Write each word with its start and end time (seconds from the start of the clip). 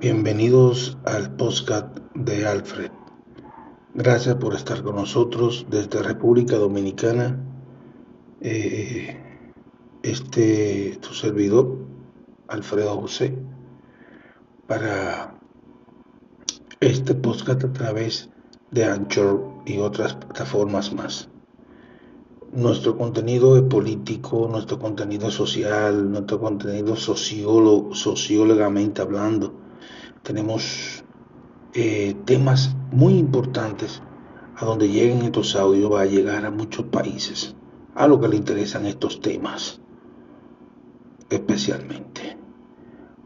Bienvenidos 0.00 0.96
al 1.04 1.36
podcast 1.36 1.94
de 2.14 2.46
Alfred. 2.46 2.90
Gracias 3.92 4.34
por 4.36 4.54
estar 4.54 4.82
con 4.82 4.96
nosotros 4.96 5.66
desde 5.68 6.02
República 6.02 6.56
Dominicana. 6.56 7.38
Eh, 8.40 9.14
este 10.02 10.98
tu 11.02 11.12
servidor, 11.12 11.76
Alfredo 12.48 12.98
José, 12.98 13.36
para 14.66 15.38
este 16.80 17.14
podcast 17.14 17.64
a 17.64 17.72
través 17.74 18.30
de 18.70 18.86
Anchor 18.86 19.52
y 19.66 19.80
otras 19.80 20.14
plataformas 20.14 20.94
más. 20.94 21.28
Nuestro 22.54 22.96
contenido 22.96 23.54
es 23.58 23.64
político, 23.64 24.48
nuestro 24.50 24.78
contenido 24.78 25.28
es 25.28 25.34
social, 25.34 26.10
nuestro 26.10 26.40
contenido 26.40 26.96
sociólogo, 26.96 27.92
hablando. 28.98 29.59
Tenemos 30.22 31.04
eh, 31.74 32.16
temas 32.24 32.76
muy 32.92 33.14
importantes 33.14 34.02
a 34.56 34.64
donde 34.64 34.88
lleguen 34.88 35.22
estos 35.22 35.56
audios 35.56 35.92
va 35.92 36.02
a 36.02 36.06
llegar 36.06 36.44
a 36.44 36.50
muchos 36.50 36.86
países, 36.86 37.56
a 37.94 38.06
lo 38.06 38.20
que 38.20 38.28
le 38.28 38.36
interesan 38.36 38.86
estos 38.86 39.20
temas 39.20 39.80
especialmente. 41.30 42.36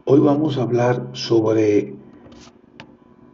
Hoy 0.05 0.19
vamos 0.19 0.57
a 0.57 0.61
hablar 0.61 1.09
sobre 1.13 1.95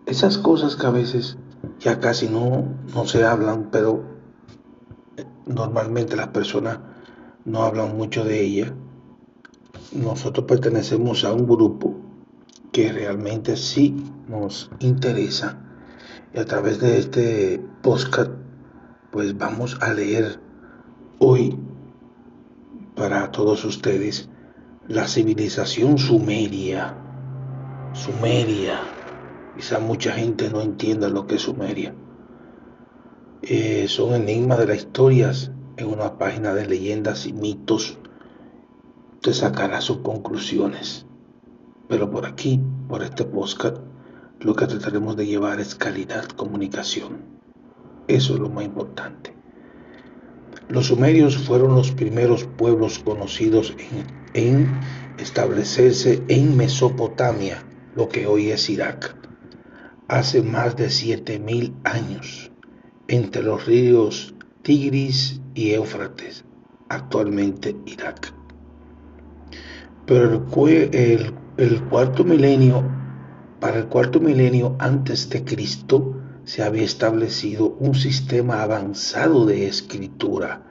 esas 0.06 0.38
cosas 0.38 0.78
que 0.78 0.88
a 0.88 0.92
veces 0.92 1.38
ya 1.80 2.00
casi 2.00 2.28
no, 2.28 2.74
no 2.94 3.06
se 3.06 3.26
hablan, 3.26 3.70
pero 3.72 4.04
normalmente 5.46 6.16
las 6.16 6.30
personas 6.30 6.80
no 7.44 7.64
hablan 7.64 7.98
mucho 7.98 8.24
de 8.24 8.42
ella. 8.42 8.74
Nosotros 9.92 10.46
pertenecemos 10.46 11.26
a 11.26 11.34
un 11.34 11.46
grupo 11.46 11.91
que 12.72 12.92
realmente 12.92 13.58
sí 13.58 13.96
nos 14.28 14.72
interesa 14.80 15.62
y 16.34 16.40
a 16.40 16.46
través 16.46 16.80
de 16.80 17.00
este 17.00 17.62
podcast 17.82 18.32
pues 19.12 19.38
vamos 19.38 19.78
a 19.82 19.94
leer 19.94 20.40
hoy 21.20 21.58
para 22.96 23.32
todos 23.32 23.66
ustedes 23.66 24.30
la 24.88 25.08
civilización 25.08 25.98
sumeria. 25.98 26.96
Sumeria. 27.94 28.80
Quizá 29.56 29.80
mucha 29.80 30.14
gente 30.14 30.50
no 30.50 30.62
entienda 30.62 31.10
lo 31.10 31.28
que 31.28 31.36
es 31.36 31.42
Sumeria. 31.42 31.94
Eh, 33.42 33.88
son 33.88 34.14
enigmas 34.14 34.60
de 34.60 34.68
las 34.68 34.78
historias 34.78 35.52
en 35.78 35.88
una 35.88 36.18
página 36.18 36.54
de 36.54 36.68
leyendas 36.68 37.26
y 37.26 37.34
mitos. 37.34 37.98
Te 39.22 39.34
sacará 39.34 39.82
sus 39.82 39.98
conclusiones. 39.98 41.06
Pero 41.92 42.10
por 42.10 42.26
aquí, 42.26 42.58
por 42.88 43.04
este 43.04 43.26
podcast, 43.26 43.76
lo 44.40 44.56
que 44.56 44.66
trataremos 44.66 45.18
de 45.18 45.26
llevar 45.26 45.60
es 45.60 45.76
calidad 45.76 46.24
comunicación. 46.24 47.18
Eso 48.08 48.36
es 48.36 48.40
lo 48.40 48.48
más 48.50 48.64
importante. 48.64 49.36
Los 50.70 50.88
sumerios 50.88 51.38
fueron 51.38 51.76
los 51.76 51.92
primeros 51.92 52.46
pueblos 52.46 53.00
conocidos 53.00 53.76
en, 54.34 54.72
establecerse 55.18 56.24
en 56.30 56.56
Mesopotamia, 56.56 57.62
lo 57.94 58.08
que 58.08 58.26
hoy 58.26 58.52
es 58.52 58.70
Irak, 58.70 59.14
hace 60.08 60.42
más 60.42 60.78
de 60.78 60.90
7000 60.90 61.76
años, 61.84 62.54
entre 63.10 63.44
los 63.44 63.66
ríos 63.66 64.34
Tigris 64.62 65.42
y 65.56 65.72
Éufrates, 65.72 66.46
actualmente 66.88 67.76
Irak. 67.86 68.34
Pero 70.06 70.46
el, 70.68 70.96
el 70.96 71.41
cuarto 71.92 72.24
milenio, 72.24 72.84
para 73.60 73.78
el 73.78 73.86
cuarto 73.86 74.20
milenio 74.20 74.76
antes 74.80 75.30
de 75.30 75.44
Cristo, 75.44 76.16
se 76.44 76.64
había 76.64 76.82
establecido 76.82 77.76
un 77.80 77.94
sistema 77.94 78.64
avanzado 78.64 79.46
de 79.46 79.68
escritura, 79.68 80.64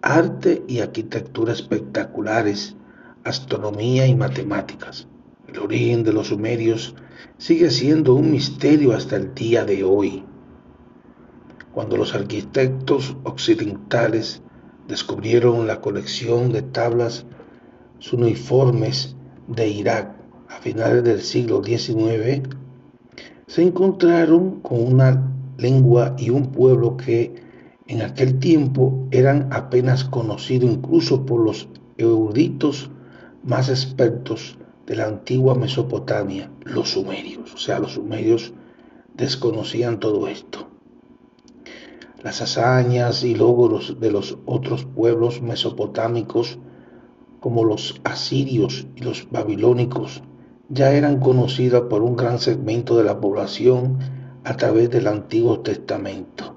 arte 0.00 0.62
y 0.68 0.78
arquitectura 0.78 1.52
espectaculares, 1.52 2.76
astronomía 3.24 4.06
y 4.06 4.14
matemáticas. 4.14 5.08
El 5.48 5.58
origen 5.58 6.04
de 6.04 6.12
los 6.12 6.28
sumerios 6.28 6.94
sigue 7.38 7.68
siendo 7.70 8.14
un 8.14 8.30
misterio 8.30 8.92
hasta 8.92 9.16
el 9.16 9.34
día 9.34 9.64
de 9.64 9.82
hoy. 9.82 10.24
Cuando 11.72 11.96
los 11.96 12.14
arquitectos 12.14 13.16
occidentales 13.24 14.40
descubrieron 14.86 15.66
la 15.66 15.80
colección 15.80 16.52
de 16.52 16.62
tablas 16.62 17.26
uniformes 18.12 19.16
de 19.48 19.66
Irak 19.66 20.17
a 20.48 20.60
finales 20.60 21.04
del 21.04 21.20
siglo 21.20 21.62
XIX, 21.62 22.48
se 23.46 23.62
encontraron 23.62 24.60
con 24.60 24.92
una 24.92 25.32
lengua 25.56 26.14
y 26.18 26.30
un 26.30 26.52
pueblo 26.52 26.96
que 26.96 27.34
en 27.86 28.02
aquel 28.02 28.38
tiempo 28.38 29.08
eran 29.10 29.48
apenas 29.52 30.04
conocidos 30.04 30.70
incluso 30.70 31.24
por 31.24 31.40
los 31.40 31.68
eruditos 31.96 32.90
más 33.42 33.68
expertos 33.68 34.58
de 34.86 34.96
la 34.96 35.06
antigua 35.06 35.54
Mesopotamia, 35.54 36.50
los 36.64 36.90
sumerios. 36.90 37.54
O 37.54 37.58
sea, 37.58 37.78
los 37.78 37.92
sumerios 37.92 38.52
desconocían 39.14 40.00
todo 40.00 40.28
esto. 40.28 40.68
Las 42.22 42.42
hazañas 42.42 43.22
y 43.24 43.34
logros 43.34 44.00
de 44.00 44.10
los 44.10 44.38
otros 44.44 44.84
pueblos 44.84 45.40
mesopotámicos, 45.40 46.58
como 47.40 47.64
los 47.64 48.00
asirios 48.04 48.86
y 48.96 49.02
los 49.02 49.30
babilónicos, 49.30 50.22
ya 50.68 50.92
eran 50.92 51.18
conocidas 51.18 51.82
por 51.82 52.02
un 52.02 52.14
gran 52.16 52.38
segmento 52.38 52.98
de 52.98 53.04
la 53.04 53.20
población 53.20 53.98
a 54.44 54.56
través 54.56 54.90
del 54.90 55.06
Antiguo 55.06 55.60
Testamento. 55.60 56.54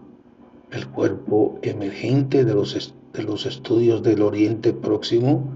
El 0.70 0.88
cuerpo 0.88 1.60
emergente 1.62 2.44
de 2.46 2.54
los, 2.54 2.76
estudios 3.46 4.04
del 4.04 4.22
Oriente 4.22 4.74
Próximo 4.74 5.54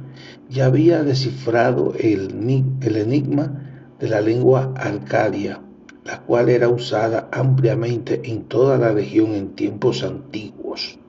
ya 0.49 0.65
había 0.65 1.03
descifrado 1.03 1.93
el, 1.99 2.75
el 2.81 2.97
enigma 2.97 3.93
de 3.99 4.09
la 4.09 4.21
lengua 4.21 4.73
arcadia, 4.75 5.61
la 6.05 6.21
cual 6.21 6.49
era 6.49 6.69
usada 6.69 7.29
ampliamente 7.31 8.21
en 8.25 8.43
toda 8.43 8.77
la 8.77 8.91
región 8.91 9.33
en 9.33 9.55
tiempos 9.55 10.03
antiguos. 10.03 10.99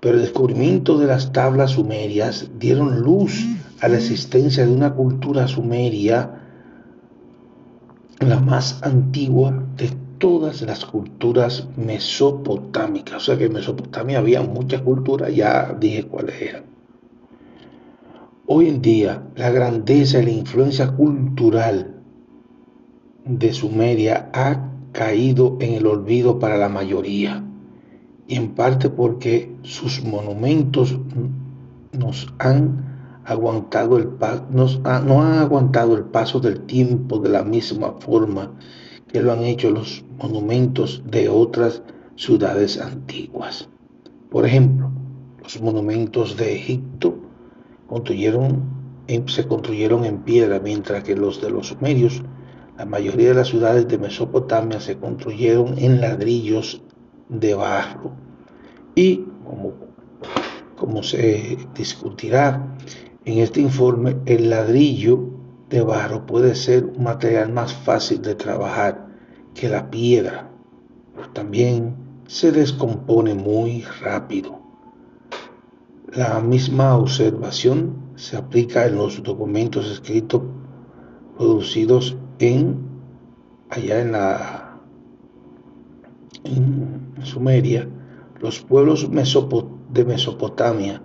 Pero 0.00 0.14
el 0.14 0.22
descubrimiento 0.22 0.98
de 0.98 1.06
las 1.06 1.32
tablas 1.32 1.72
sumerias 1.72 2.50
dieron 2.58 3.00
luz 3.00 3.44
a 3.80 3.88
la 3.88 3.96
existencia 3.96 4.66
de 4.66 4.72
una 4.72 4.94
cultura 4.94 5.46
sumeria, 5.46 6.42
la 8.20 8.40
más 8.40 8.82
antigua 8.82 9.64
de 9.76 9.90
todas 10.18 10.62
las 10.62 10.84
culturas 10.84 11.68
mesopotámicas. 11.76 13.16
O 13.16 13.20
sea 13.20 13.38
que 13.38 13.44
en 13.44 13.52
Mesopotamia 13.52 14.18
había 14.18 14.42
muchas 14.42 14.82
culturas, 14.82 15.34
ya 15.34 15.76
dije 15.78 16.04
cuáles 16.04 16.42
eran. 16.42 16.64
Hoy 18.46 18.68
en 18.68 18.82
día, 18.82 19.22
la 19.36 19.50
grandeza 19.50 20.20
y 20.20 20.24
la 20.24 20.30
influencia 20.30 20.90
cultural 20.92 22.00
de 23.24 23.52
Sumeria 23.52 24.30
ha 24.32 24.70
caído 24.92 25.58
en 25.60 25.74
el 25.74 25.86
olvido 25.86 26.38
para 26.38 26.56
la 26.56 26.68
mayoría, 26.68 27.44
y 28.26 28.36
en 28.36 28.54
parte 28.54 28.88
porque 28.88 29.54
sus 29.62 30.02
monumentos 30.02 30.98
nos 31.92 32.32
han 32.38 32.87
aguantado 33.28 33.98
el 33.98 34.08
nos 34.50 34.80
no 34.80 35.22
han 35.22 35.38
aguantado 35.38 35.94
el 35.94 36.04
paso 36.04 36.40
del 36.40 36.60
tiempo 36.62 37.18
de 37.18 37.28
la 37.28 37.44
misma 37.44 37.94
forma 38.00 38.50
que 39.06 39.20
lo 39.20 39.32
han 39.32 39.44
hecho 39.44 39.70
los 39.70 40.02
monumentos 40.16 41.02
de 41.06 41.28
otras 41.28 41.82
ciudades 42.16 42.80
antiguas. 42.80 43.68
Por 44.30 44.46
ejemplo, 44.46 44.90
los 45.42 45.60
monumentos 45.60 46.36
de 46.38 46.56
Egipto 46.56 47.18
construyeron, 47.86 48.62
se 49.26 49.46
construyeron 49.46 50.04
en 50.06 50.22
piedra, 50.22 50.58
mientras 50.60 51.04
que 51.04 51.14
los 51.14 51.40
de 51.42 51.50
los 51.50 51.68
sumerios, 51.68 52.22
la 52.78 52.86
mayoría 52.86 53.28
de 53.28 53.34
las 53.34 53.48
ciudades 53.48 53.88
de 53.88 53.98
Mesopotamia 53.98 54.80
se 54.80 54.96
construyeron 54.96 55.78
en 55.78 56.00
ladrillos 56.00 56.82
de 57.28 57.54
barro. 57.54 58.12
Y 58.94 59.24
como, 59.44 59.74
como 60.76 61.02
se 61.02 61.58
discutirá 61.74 62.76
en 63.28 63.40
este 63.40 63.60
informe, 63.60 64.16
el 64.24 64.48
ladrillo 64.48 65.20
de 65.68 65.82
barro 65.82 66.24
puede 66.24 66.54
ser 66.54 66.86
un 66.86 67.04
material 67.04 67.52
más 67.52 67.74
fácil 67.74 68.22
de 68.22 68.34
trabajar 68.34 69.06
que 69.52 69.68
la 69.68 69.90
piedra, 69.90 70.50
pero 71.14 71.28
también 71.32 71.94
se 72.26 72.52
descompone 72.52 73.34
muy 73.34 73.82
rápido. 74.00 74.58
La 76.10 76.40
misma 76.40 76.96
observación 76.96 77.96
se 78.16 78.38
aplica 78.38 78.86
en 78.86 78.96
los 78.96 79.22
documentos 79.22 79.90
escritos 79.90 80.40
producidos 81.36 82.16
en 82.38 82.78
allá 83.68 84.00
en 84.00 84.12
la 84.12 84.80
Sumeria, 87.24 87.86
los 88.40 88.60
pueblos 88.60 89.06
de 89.10 90.04
Mesopotamia, 90.06 91.02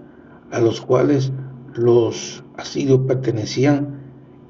a 0.52 0.62
los 0.62 0.80
cuales 0.80 1.34
los 1.76 2.44
asirios 2.58 3.02
pertenecían 3.08 4.02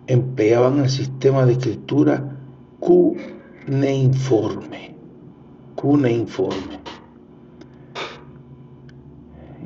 empleaban 0.08 0.80
el 0.80 0.90
sistema 0.90 1.46
de 1.46 1.52
escritura 1.54 2.36
cuneiforme, 2.80 4.96
cuneiforme, 5.76 6.80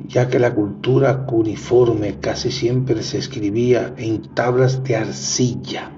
ya 0.06 0.28
que 0.28 0.38
la 0.38 0.54
cultura 0.54 1.26
cuneiforme 1.26 2.20
casi 2.20 2.52
siempre 2.52 3.02
se 3.02 3.18
escribía 3.18 3.92
en 3.96 4.22
tablas 4.34 4.84
de 4.84 4.96
arcilla. 4.96 5.90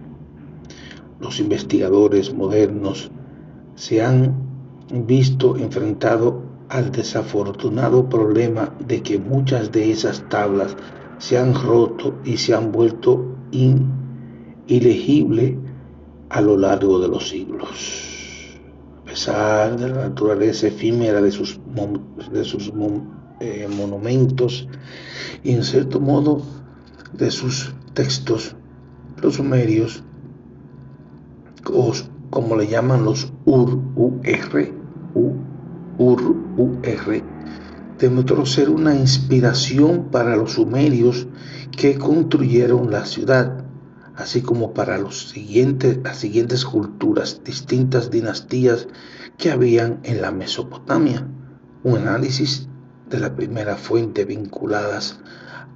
Los 1.21 1.39
investigadores 1.39 2.33
modernos 2.33 3.11
se 3.75 4.03
han 4.03 4.35
visto 4.91 5.59
enfrentados 5.59 6.35
al 6.71 6.91
desafortunado 6.91 8.09
problema 8.09 8.75
de 8.87 9.03
que 9.03 9.19
muchas 9.19 9.71
de 9.73 9.91
esas 9.91 10.27
tablas 10.31 10.75
se 11.21 11.39
han 11.39 11.55
roto 11.55 12.19
y 12.25 12.37
se 12.39 12.55
han 12.55 12.73
vuelto 12.73 13.37
ilegibles 14.67 15.55
a 16.31 16.41
lo 16.41 16.57
largo 16.57 16.99
de 16.99 17.09
los 17.09 17.29
siglos. 17.29 18.59
A 19.03 19.05
pesar 19.05 19.79
de 19.79 19.89
la 19.89 20.09
naturaleza 20.09 20.69
efímera 20.69 21.21
de 21.21 21.31
sus, 21.31 21.61
de 22.33 22.45
sus 22.45 22.73
eh, 23.41 23.69
monumentos 23.77 24.67
y 25.45 25.53
en 25.53 25.63
cierto 25.63 26.01
modo 26.01 26.43
de 27.13 27.31
sus 27.31 27.75
textos, 27.93 28.57
los 29.21 29.35
sumerios, 29.35 30.03
como 32.31 32.57
le 32.57 32.67
llaman 32.67 33.05
los 33.05 33.31
Ur-UR, 33.45 34.73
Ur-UR, 35.99 37.23
demostró 38.01 38.47
ser 38.47 38.71
una 38.71 38.95
inspiración 38.95 40.09
para 40.11 40.35
los 40.35 40.53
sumerios 40.53 41.29
que 41.71 41.99
construyeron 41.99 42.91
la 42.91 43.05
ciudad, 43.05 43.65
así 44.17 44.41
como 44.41 44.73
para 44.73 44.99
los 44.99 45.29
siguientes, 45.29 45.99
las 46.03 46.17
siguientes 46.17 46.65
culturas, 46.65 47.43
distintas 47.45 48.11
dinastías 48.11 48.89
que 49.37 49.51
habían 49.51 50.01
en 50.03 50.23
la 50.23 50.33
Mesopotamia. 50.33 51.29
Un 51.83 51.99
análisis 51.99 52.69
de 53.11 53.21
la 53.21 53.37
primera 53.37 53.77
fuente 53.77 54.25
vinculadas 54.25 55.21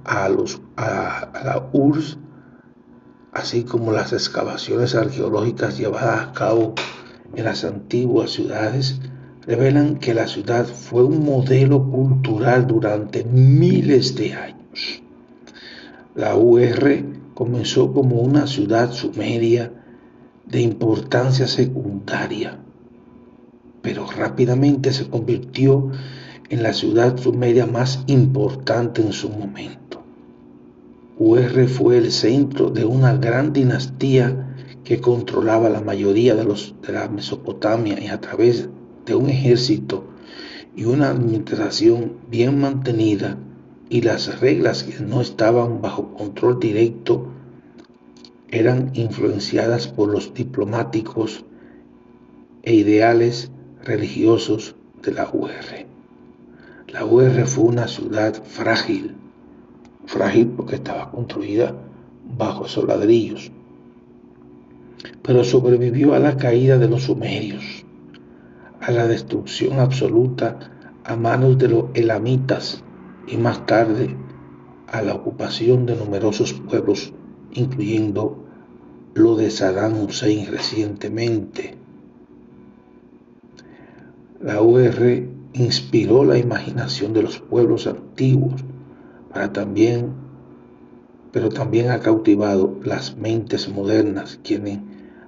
a, 0.03 0.27
los, 0.27 0.61
a, 0.77 1.29
la 1.43 1.69
URSS, 1.73 2.17
así 3.33 3.63
como 3.63 3.91
las 3.91 4.13
excavaciones 4.13 4.95
arqueológicas 4.95 5.77
llevadas 5.77 6.29
a 6.29 6.33
cabo 6.33 6.73
en 7.35 7.45
las 7.45 7.63
antiguas 7.63 8.31
ciudades, 8.31 8.99
revelan 9.45 9.97
que 9.97 10.13
la 10.13 10.27
ciudad 10.27 10.65
fue 10.65 11.03
un 11.03 11.23
modelo 11.23 11.83
cultural 11.89 12.65
durante 12.65 13.23
miles 13.23 14.15
de 14.15 14.33
años. 14.33 15.01
La 16.15 16.35
UR 16.35 17.03
comenzó 17.33 17.93
como 17.93 18.21
una 18.21 18.47
ciudad 18.47 18.91
sumeria 18.91 19.71
de 20.45 20.61
importancia 20.61 21.47
secundaria, 21.47 22.57
pero 23.81 24.07
rápidamente 24.07 24.93
se 24.93 25.09
convirtió 25.09 25.91
en 26.49 26.63
la 26.63 26.73
ciudad 26.73 27.17
sumeria 27.17 27.65
más 27.65 28.03
importante 28.07 29.01
en 29.01 29.13
su 29.13 29.29
momento. 29.29 30.03
UR 31.17 31.67
fue 31.67 31.97
el 31.97 32.11
centro 32.11 32.69
de 32.69 32.85
una 32.85 33.15
gran 33.15 33.53
dinastía 33.53 34.55
que 34.83 35.01
controlaba 35.01 35.69
la 35.69 35.81
mayoría 35.81 36.35
de, 36.35 36.45
la 36.91 37.07
Mesopotamia 37.09 37.99
y 37.99 38.07
a 38.07 38.21
través 38.21 38.69
de 39.05 39.15
un 39.15 39.29
ejército 39.29 40.03
y 40.75 40.85
una 40.85 41.09
administración 41.09 42.13
bien 42.29 42.59
mantenida 42.59 43.37
y 43.89 44.01
las 44.01 44.39
reglas 44.39 44.83
que 44.83 45.03
no 45.03 45.21
estaban 45.21 45.81
bajo 45.81 46.13
control 46.13 46.59
directo 46.59 47.27
eran 48.49 48.91
influenciadas 48.93 49.87
por 49.87 50.09
los 50.09 50.33
diplomáticos 50.33 51.45
e 52.63 52.73
ideales 52.73 53.51
religiosos 53.83 54.75
de 55.03 55.11
la 55.11 55.29
UR. 55.31 55.51
La 56.87 57.05
UR 57.05 57.45
fue 57.45 57.63
una 57.65 57.87
ciudad 57.87 58.43
frágil, 58.43 59.15
frágil 60.05 60.47
porque 60.47 60.75
estaba 60.75 61.11
construida 61.11 61.75
bajo 62.37 62.65
esos 62.65 62.85
ladrillos, 62.85 63.51
pero 65.21 65.43
sobrevivió 65.43 66.15
a 66.15 66.19
la 66.19 66.37
caída 66.37 66.77
de 66.77 66.87
los 66.87 67.03
sumerios 67.03 67.84
a 68.85 68.91
la 68.91 69.07
destrucción 69.07 69.79
absoluta 69.79 70.59
a 71.05 71.15
manos 71.15 71.57
de 71.57 71.69
los 71.69 71.85
elamitas 71.95 72.83
y 73.27 73.35
más 73.35 73.65
tarde 73.65 74.15
a 74.87 75.01
la 75.01 75.15
ocupación 75.15 75.87
de 75.87 75.95
numerosos 75.95 76.53
pueblos, 76.53 77.11
incluyendo 77.53 78.45
lo 79.15 79.35
de 79.37 79.49
Saddam 79.49 80.03
Hussein 80.03 80.45
recientemente. 80.51 81.75
La 84.39 84.61
UR 84.61 85.29
inspiró 85.53 86.23
la 86.23 86.37
imaginación 86.37 87.13
de 87.13 87.23
los 87.23 87.39
pueblos 87.39 87.87
antiguos, 87.87 88.63
para 89.33 89.51
también, 89.51 90.13
pero 91.31 91.49
también 91.49 91.89
ha 91.89 92.01
cautivado 92.01 92.75
las 92.83 93.17
mentes 93.17 93.67
modernas, 93.67 94.39
quienes 94.43 94.79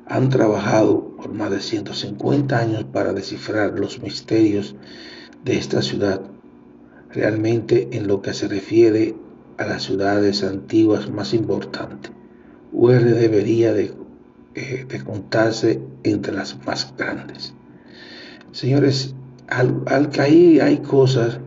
han 0.09 0.29
trabajado 0.29 1.15
por 1.17 1.33
más 1.33 1.51
de 1.51 1.59
150 1.59 2.57
años 2.57 2.85
para 2.85 3.13
descifrar 3.13 3.77
los 3.77 4.01
misterios 4.01 4.75
de 5.43 5.57
esta 5.57 5.81
ciudad. 5.81 6.21
Realmente 7.11 7.89
en 7.91 8.07
lo 8.07 8.21
que 8.21 8.33
se 8.33 8.47
refiere 8.47 9.15
a 9.57 9.65
las 9.65 9.83
ciudades 9.83 10.43
antiguas 10.43 11.09
más 11.09 11.33
importantes, 11.33 12.11
UR 12.71 13.03
debería 13.03 13.73
de, 13.73 13.93
eh, 14.55 14.85
contarse 15.05 15.81
entre 16.03 16.33
las 16.33 16.57
más 16.65 16.93
grandes. 16.97 17.53
Señores, 18.51 19.15
al, 19.47 19.83
al 19.87 20.09
caer 20.09 20.61
hay 20.61 20.77
cosas, 20.79 21.39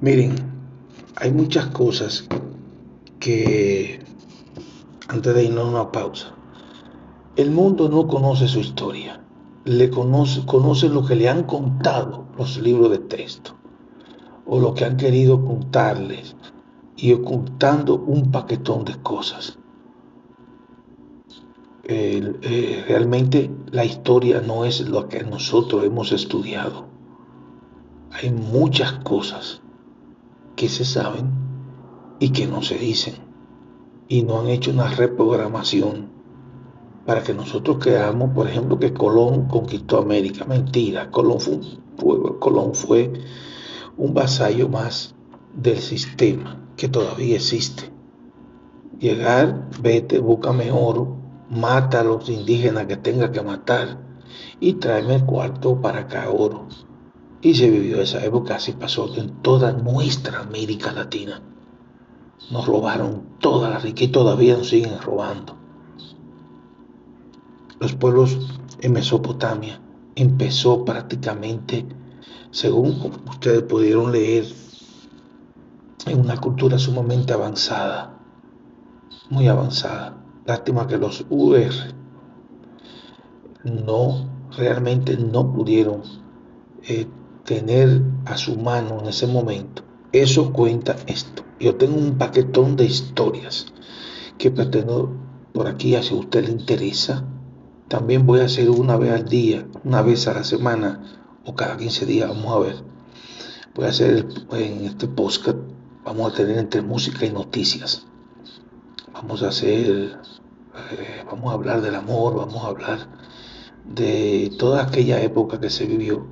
miren, 0.00 0.34
hay 1.16 1.32
muchas 1.32 1.66
cosas 1.66 2.26
que 3.18 4.05
antes 5.08 5.34
de 5.34 5.44
irnos 5.44 5.66
a 5.66 5.70
una 5.70 5.92
pausa. 5.92 6.34
El 7.36 7.50
mundo 7.50 7.88
no 7.88 8.06
conoce 8.06 8.48
su 8.48 8.60
historia, 8.60 9.22
le 9.64 9.90
conoce, 9.90 10.44
conoce 10.46 10.88
lo 10.88 11.04
que 11.04 11.16
le 11.16 11.28
han 11.28 11.44
contado 11.44 12.26
los 12.36 12.58
libros 12.58 12.90
de 12.90 12.98
texto 12.98 13.52
o 14.46 14.58
lo 14.58 14.74
que 14.74 14.84
han 14.84 14.96
querido 14.96 15.44
contarles 15.44 16.36
y 16.96 17.12
ocultando 17.12 17.96
un 17.96 18.30
paquetón 18.30 18.84
de 18.84 18.96
cosas. 19.02 19.58
Eh, 21.88 22.84
realmente 22.88 23.50
la 23.70 23.84
historia 23.84 24.40
no 24.40 24.64
es 24.64 24.88
lo 24.88 25.08
que 25.08 25.22
nosotros 25.22 25.84
hemos 25.84 26.10
estudiado. 26.10 26.86
Hay 28.10 28.32
muchas 28.32 28.92
cosas 29.04 29.62
que 30.56 30.68
se 30.68 30.84
saben 30.84 31.30
y 32.18 32.30
que 32.30 32.46
no 32.46 32.62
se 32.62 32.78
dicen 32.78 33.25
y 34.08 34.22
no 34.22 34.40
han 34.40 34.48
hecho 34.48 34.70
una 34.70 34.88
reprogramación 34.88 36.10
para 37.06 37.22
que 37.22 37.34
nosotros 37.34 37.78
creamos, 37.80 38.30
por 38.34 38.48
ejemplo, 38.48 38.78
que 38.78 38.92
Colón 38.92 39.46
conquistó 39.46 39.98
América. 39.98 40.44
Mentira, 40.44 41.10
Colón 41.10 41.40
fue, 41.40 41.54
un, 41.54 42.38
Colón 42.38 42.74
fue 42.74 43.12
un 43.96 44.12
vasallo 44.12 44.68
más 44.68 45.14
del 45.54 45.78
sistema 45.78 46.68
que 46.76 46.88
todavía 46.88 47.36
existe. 47.36 47.92
Llegar, 48.98 49.68
vete, 49.80 50.18
búscame 50.18 50.72
oro, 50.72 51.16
mata 51.48 52.00
a 52.00 52.04
los 52.04 52.28
indígenas 52.28 52.86
que 52.86 52.96
tenga 52.96 53.30
que 53.30 53.42
matar 53.42 54.00
y 54.58 54.74
tráeme 54.74 55.16
el 55.16 55.24
cuarto 55.24 55.80
para 55.80 56.00
acá 56.00 56.28
oro. 56.30 56.66
Y 57.40 57.54
se 57.54 57.70
vivió 57.70 58.00
esa 58.00 58.24
época, 58.24 58.56
así 58.56 58.72
pasó 58.72 59.14
en 59.16 59.42
toda 59.42 59.72
nuestra 59.72 60.40
América 60.40 60.90
Latina. 60.92 61.40
Nos 62.50 62.66
robaron 62.66 63.22
toda 63.40 63.70
la 63.70 63.78
riqueza 63.78 64.08
y 64.08 64.12
todavía 64.12 64.56
nos 64.56 64.68
siguen 64.68 65.00
robando. 65.00 65.56
Los 67.80 67.94
pueblos 67.94 68.38
en 68.80 68.92
Mesopotamia 68.92 69.80
empezó 70.14 70.84
prácticamente, 70.84 71.86
según 72.50 73.12
ustedes 73.28 73.62
pudieron 73.64 74.12
leer, 74.12 74.46
en 76.06 76.20
una 76.20 76.36
cultura 76.36 76.78
sumamente 76.78 77.32
avanzada, 77.32 78.16
muy 79.28 79.48
avanzada. 79.48 80.16
Lástima 80.44 80.86
que 80.86 80.98
los 80.98 81.26
UR 81.28 81.70
no, 83.64 84.28
realmente 84.56 85.16
no 85.16 85.52
pudieron 85.52 86.02
eh, 86.88 87.06
tener 87.44 88.02
a 88.24 88.36
su 88.36 88.56
mano 88.56 89.00
en 89.00 89.06
ese 89.06 89.26
momento. 89.26 89.82
Eso 90.22 90.50
cuenta 90.50 90.96
esto. 91.08 91.44
Yo 91.60 91.76
tengo 91.76 91.98
un 91.98 92.16
paquetón 92.16 92.74
de 92.74 92.86
historias 92.86 93.66
que 94.38 94.50
pretendo 94.50 95.14
por 95.52 95.66
aquí, 95.66 95.94
si 96.00 96.14
a 96.14 96.18
usted 96.18 96.46
le 96.46 96.52
interesa. 96.52 97.22
También 97.88 98.24
voy 98.24 98.40
a 98.40 98.46
hacer 98.46 98.70
una 98.70 98.96
vez 98.96 99.12
al 99.12 99.26
día, 99.26 99.68
una 99.84 100.00
vez 100.00 100.26
a 100.26 100.32
la 100.32 100.42
semana 100.42 101.02
o 101.44 101.54
cada 101.54 101.76
15 101.76 102.06
días, 102.06 102.30
vamos 102.30 102.56
a 102.56 102.58
ver. 102.60 102.76
Voy 103.74 103.84
a 103.84 103.90
hacer 103.90 104.26
en 104.52 104.86
este 104.86 105.06
podcast, 105.06 105.58
vamos 106.02 106.32
a 106.32 106.34
tener 106.34 106.56
entre 106.56 106.80
música 106.80 107.26
y 107.26 107.30
noticias. 107.30 108.06
vamos 109.12 109.42
a 109.42 109.48
hacer, 109.48 110.18
eh, 110.92 111.24
vamos 111.26 111.50
a 111.50 111.54
hablar 111.56 111.82
del 111.82 111.94
amor, 111.94 112.36
vamos 112.36 112.64
a 112.64 112.68
hablar 112.68 113.00
de 113.84 114.50
toda 114.58 114.82
aquella 114.82 115.20
época 115.20 115.60
que 115.60 115.68
se 115.68 115.84
vivió 115.84 116.26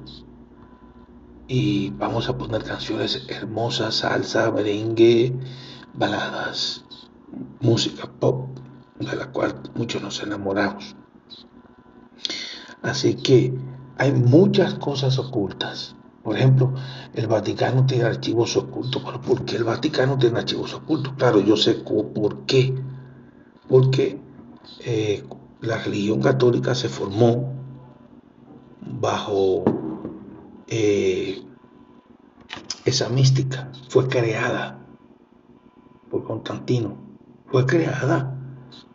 y 1.47 1.91
vamos 1.91 2.29
a 2.29 2.39
poner 2.39 2.63
canciones 2.63 3.27
hermosas, 3.29 3.97
salsa, 3.97 4.51
merengue, 4.51 5.35
baladas, 5.93 6.85
música 7.61 8.11
pop, 8.11 8.59
de 8.99 9.17
la 9.17 9.31
cual 9.31 9.61
muchos 9.75 10.03
nos 10.03 10.23
enamoramos. 10.23 10.97
Así 12.83 13.15
que 13.15 13.55
hay 13.99 14.13
muchas 14.13 14.75
cosas 14.75 15.19
ocultas. 15.19 15.97
Por 16.23 16.37
ejemplo, 16.37 16.73
el 17.15 17.27
Vaticano 17.27 17.85
tiene 17.85 18.05
archivos 18.05 18.57
ocultos. 18.57 19.03
¿Pero 19.05 19.21
por 19.21 19.45
qué 19.45 19.57
el 19.57 19.65
Vaticano 19.65 20.17
tiene 20.17 20.39
archivos 20.39 20.73
ocultos? 20.73 21.13
Claro, 21.19 21.41
yo 21.41 21.57
sé 21.57 21.75
por 21.75 22.47
qué. 22.47 22.75
Porque 23.69 24.21
eh, 24.81 25.25
la 25.61 25.79
religión 25.79 26.21
católica 26.21 26.75
se 26.75 26.89
formó 26.89 27.53
bajo 28.81 29.65
eh, 30.68 31.42
esa 32.85 33.09
mística, 33.09 33.71
fue 33.88 34.09
creada 34.09 34.87
por 36.11 36.25
Constantino, 36.25 36.97
fue 37.47 37.66
creada. 37.66 38.38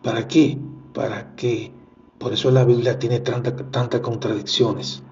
¿Para 0.04 0.28
qué? 0.28 0.58
Para 0.94 1.36
que, 1.36 1.74
por 2.18 2.34
eso 2.34 2.52
la 2.52 2.66
Biblia 2.66 3.00
tiene 3.00 3.20
tantas 3.20 4.02
contradicciones, 4.02 5.04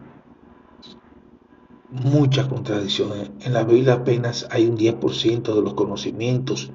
muchas 1.90 2.48
contradicciones. 2.48 3.32
En 3.42 3.54
la 3.54 3.64
Biblia 3.64 3.94
apenas 3.94 4.48
hay 4.52 4.68
un 4.68 4.78
10% 4.78 5.56
de 5.56 5.62
los 5.62 5.74
conocimientos 5.74 6.72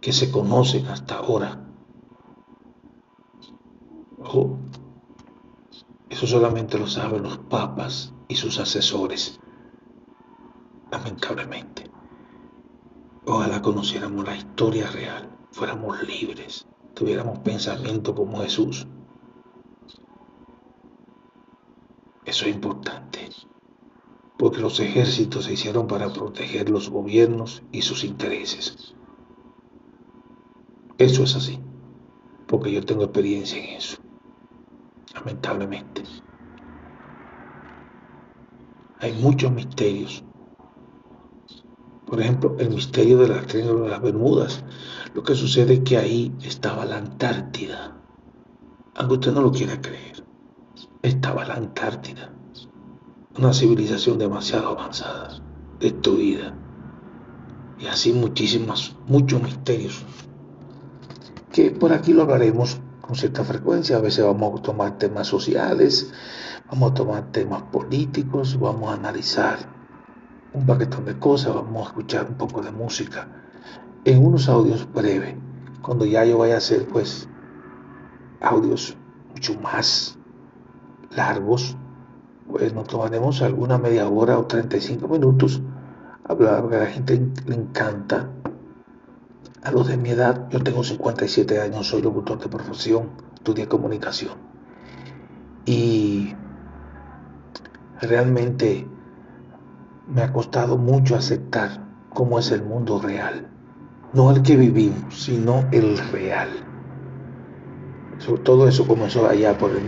que 0.00 0.12
se 0.12 0.30
conocen 0.30 0.86
hasta 0.86 1.16
ahora. 1.16 1.62
eso 6.10 6.26
solamente 6.26 6.78
lo 6.78 6.86
saben 6.86 7.22
los 7.22 7.38
papas 7.38 8.12
y 8.28 8.36
sus 8.36 8.58
asesores, 8.58 9.38
lamentablemente. 10.90 11.90
Ojalá 13.24 13.60
conociéramos 13.62 14.24
la 14.24 14.36
historia 14.36 14.88
real, 14.90 15.36
fuéramos 15.50 16.02
libres, 16.02 16.66
tuviéramos 16.94 17.38
pensamiento 17.40 18.14
como 18.14 18.40
Jesús. 18.40 18.86
Eso 22.24 22.46
es 22.46 22.54
importante, 22.54 23.28
porque 24.36 24.60
los 24.60 24.80
ejércitos 24.80 25.44
se 25.44 25.52
hicieron 25.52 25.86
para 25.86 26.12
proteger 26.12 26.70
los 26.70 26.90
gobiernos 26.90 27.62
y 27.72 27.82
sus 27.82 28.04
intereses. 28.04 28.94
Eso 30.98 31.24
es 31.24 31.36
así, 31.36 31.60
porque 32.46 32.72
yo 32.72 32.84
tengo 32.84 33.04
experiencia 33.04 33.58
en 33.58 33.76
eso, 33.76 33.98
lamentablemente 35.14 36.02
hay 39.00 39.12
muchos 39.12 39.52
misterios. 39.52 40.24
Por 42.06 42.20
ejemplo, 42.20 42.56
el 42.58 42.70
misterio 42.70 43.18
de 43.18 43.28
las 43.28 43.46
Triángulo 43.46 43.84
de 43.84 43.90
las 43.90 44.00
Bermudas. 44.02 44.64
Lo 45.14 45.22
que 45.22 45.34
sucede 45.34 45.74
es 45.74 45.80
que 45.80 45.96
ahí 45.96 46.32
estaba 46.42 46.84
la 46.84 46.98
Antártida. 46.98 48.00
Aunque 48.94 49.14
usted 49.14 49.32
no 49.32 49.42
lo 49.42 49.52
quiera 49.52 49.80
creer, 49.80 50.24
estaba 51.02 51.44
la 51.44 51.54
Antártida. 51.54 52.32
Una 53.36 53.52
civilización 53.52 54.18
demasiado 54.18 54.68
avanzada, 54.68 55.42
destruida. 55.80 56.56
Y 57.78 57.86
así 57.86 58.12
muchísimas, 58.12 58.96
muchos 59.06 59.42
misterios. 59.42 60.04
Que 61.52 61.70
por 61.70 61.92
aquí 61.92 62.12
lo 62.12 62.22
hablaremos 62.22 62.80
con 63.06 63.16
cierta 63.16 63.44
frecuencia. 63.44 63.96
A 63.96 64.00
veces 64.00 64.24
vamos 64.24 64.60
a 64.60 64.62
tomar 64.62 64.98
temas 64.98 65.26
sociales, 65.26 66.12
Vamos 66.68 66.90
a 66.90 66.94
tomar 66.94 67.30
temas 67.30 67.62
políticos, 67.62 68.58
vamos 68.58 68.90
a 68.90 68.94
analizar 68.94 69.56
un 70.52 70.66
paquetón 70.66 71.04
de 71.04 71.16
cosas, 71.16 71.54
vamos 71.54 71.86
a 71.86 71.90
escuchar 71.90 72.26
un 72.28 72.34
poco 72.34 72.60
de 72.60 72.72
música 72.72 73.28
en 74.04 74.26
unos 74.26 74.48
audios 74.48 74.92
breves. 74.92 75.36
Cuando 75.80 76.04
ya 76.06 76.24
yo 76.24 76.38
vaya 76.38 76.54
a 76.54 76.58
hacer 76.58 76.88
pues 76.88 77.28
audios 78.40 78.96
mucho 79.30 79.54
más 79.60 80.18
largos, 81.14 81.76
pues 82.50 82.74
nos 82.74 82.88
tomaremos 82.88 83.40
alguna 83.42 83.78
media 83.78 84.08
hora 84.08 84.36
o 84.36 84.46
35 84.46 85.06
minutos 85.06 85.62
hablar 86.24 86.64
a 86.64 86.78
la 86.78 86.86
gente 86.86 87.24
le 87.46 87.54
encanta. 87.54 88.28
A 89.66 89.72
los 89.72 89.88
de 89.88 89.96
mi 89.96 90.10
edad, 90.10 90.48
yo 90.48 90.62
tengo 90.62 90.84
57 90.84 91.60
años, 91.60 91.88
soy 91.88 92.00
locutor 92.00 92.38
de 92.38 92.48
profesión, 92.48 93.10
estudié 93.34 93.66
comunicación. 93.66 94.34
Y 95.64 96.36
realmente 98.00 98.86
me 100.06 100.22
ha 100.22 100.32
costado 100.32 100.78
mucho 100.78 101.16
aceptar 101.16 101.84
cómo 102.10 102.38
es 102.38 102.52
el 102.52 102.62
mundo 102.62 103.00
real. 103.00 103.48
No 104.12 104.30
el 104.30 104.42
que 104.42 104.56
vivimos, 104.56 105.24
sino 105.24 105.68
el 105.72 105.98
real. 106.12 106.48
todo 108.44 108.68
eso 108.68 108.86
comenzó 108.86 109.28
allá 109.28 109.58
por 109.58 109.72
el 109.72 109.84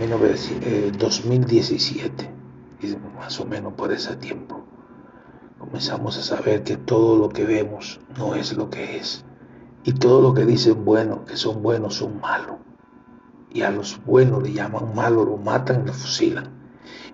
2017, 0.97 2.29
eh, 2.81 2.97
más 3.15 3.39
o 3.39 3.45
menos 3.45 3.75
por 3.75 3.93
ese 3.93 4.17
tiempo. 4.17 4.61
Comenzamos 5.57 6.17
a 6.17 6.21
saber 6.21 6.63
que 6.63 6.75
todo 6.75 7.17
lo 7.17 7.29
que 7.29 7.45
vemos 7.45 8.01
no 8.17 8.35
es 8.35 8.51
lo 8.57 8.69
que 8.69 8.97
es. 8.97 9.23
Y 9.83 9.93
todo 9.93 10.21
lo 10.21 10.33
que 10.33 10.45
dicen 10.45 10.85
bueno, 10.85 11.25
que 11.25 11.35
son 11.37 11.61
buenos, 11.61 11.95
son 11.95 12.19
malos. 12.19 12.57
Y 13.51 13.61
a 13.61 13.71
los 13.71 13.99
buenos 14.05 14.43
le 14.43 14.53
llaman 14.53 14.93
malos, 14.93 15.25
lo 15.25 15.37
matan, 15.37 15.85
lo 15.85 15.93
fusilan 15.93 16.59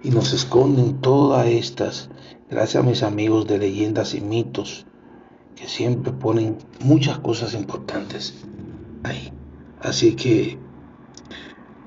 y 0.06 0.12
nos 0.12 0.34
esconden 0.34 1.02
todas 1.02 1.48
estas, 1.48 2.12
gracias 2.48 2.84
a 2.84 2.88
mis 2.88 3.02
amigos 3.02 3.48
de 3.48 3.58
leyendas 3.58 4.14
y 4.14 4.22
mitos, 4.22 4.86
que 5.56 5.68
siempre 5.68 6.14
ponen 6.14 6.60
muchas 6.80 7.18
cosas 7.18 7.56
importantes 7.56 8.36
ahí. 9.02 9.34
Así 9.80 10.16
que 10.16 10.60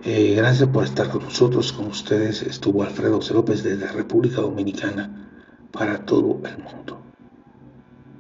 eh, 0.03 0.35
gracias 0.37 0.69
por 0.71 0.83
estar 0.83 1.11
con 1.11 1.23
nosotros, 1.23 1.73
con 1.73 1.87
ustedes 1.87 2.43
estuvo 2.43 2.83
Alfredo 2.83 3.21
López 3.33 3.63
desde 3.63 3.87
la 3.87 3.93
República 3.93 4.41
Dominicana 4.41 5.31
para 5.71 6.05
todo 6.05 6.41
el 6.45 6.59
mundo. 6.59 7.01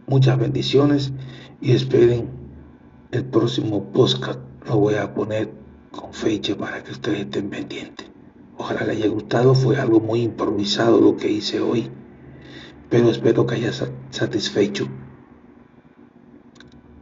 Muchas 0.06 0.38
bendiciones 0.38 1.12
y 1.60 1.72
esperen 1.72 2.30
el 3.10 3.24
próximo 3.24 3.84
podcast. 3.92 4.40
Lo 4.66 4.78
voy 4.78 4.94
a 4.94 5.14
poner 5.14 5.50
con 5.90 6.12
fecha 6.12 6.56
para 6.56 6.82
que 6.84 6.92
ustedes 6.92 7.20
estén 7.20 7.48
pendientes. 7.48 8.06
Ojalá 8.56 8.84
le 8.84 8.92
haya 8.92 9.08
gustado, 9.08 9.54
fue 9.54 9.78
algo 9.78 10.00
muy 10.00 10.22
improvisado 10.22 11.00
lo 11.00 11.16
que 11.16 11.30
hice 11.30 11.60
hoy, 11.60 11.90
pero 12.90 13.10
espero 13.10 13.46
que 13.46 13.54
haya 13.54 13.72
satisfecho 14.10 14.88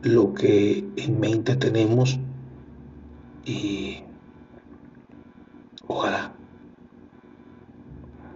lo 0.02 0.34
que 0.34 0.86
en 0.96 1.18
mente 1.18 1.56
tenemos 1.56 2.18
y 3.44 4.04
ojalá. 5.88 6.34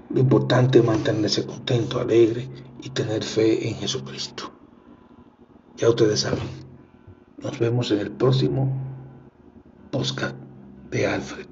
Lo 0.09 0.21
importante 0.21 0.81
es 0.81 0.85
mantenerse 0.85 1.47
contento, 1.47 2.01
alegre 2.01 2.49
y 2.83 2.91
tener 2.91 3.23
fe 3.23 3.69
en 3.69 3.77
Jesucristo. 3.77 4.51
Ya 5.77 5.89
ustedes 5.89 6.21
saben. 6.21 6.70
Nos 7.43 7.59
vemos 7.59 7.91
en 7.91 8.01
el 8.01 8.11
próximo 8.11 8.71
podcast 9.91 10.37
de 10.91 11.07
Alfred. 11.07 11.50